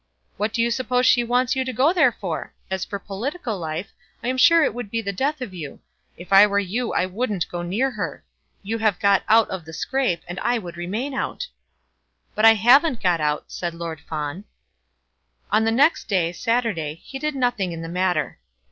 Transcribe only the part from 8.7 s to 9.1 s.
have